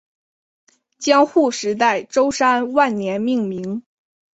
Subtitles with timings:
[0.97, 3.83] 江户时代舟山万年命名。